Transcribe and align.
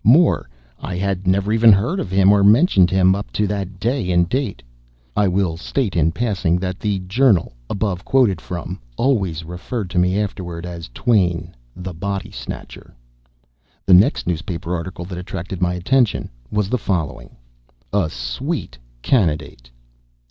More: 0.03 0.49
I 0.79 0.95
had 0.97 1.27
never 1.27 1.53
even 1.53 1.71
heard 1.71 1.99
of 1.99 2.09
him 2.09 2.31
or 2.31 2.43
mentioned 2.43 2.89
him 2.89 3.13
up 3.13 3.31
to 3.33 3.45
that 3.45 3.79
day 3.79 4.09
and 4.09 4.27
date. 4.27 4.63
[I 5.15 5.27
will 5.27 5.57
state, 5.57 5.95
in 5.95 6.11
passing, 6.11 6.57
that 6.57 6.79
the 6.79 6.97
journal 7.01 7.53
above 7.69 8.03
quoted 8.03 8.41
from 8.41 8.79
always 8.97 9.43
referred 9.45 9.91
to 9.91 9.99
me 9.99 10.19
afterward 10.19 10.65
as 10.65 10.89
"Twain, 10.95 11.53
the 11.75 11.93
Body 11.93 12.31
Snatcher."] 12.31 12.95
The 13.85 13.93
next 13.93 14.25
newspaper 14.25 14.73
article 14.75 15.05
that 15.05 15.19
attracted 15.19 15.61
my 15.61 15.75
attention 15.75 16.31
was 16.49 16.67
the 16.67 16.79
following: 16.79 17.35
A 17.93 18.09
SWEET 18.09 18.79
CANDIDATE. 19.03 19.69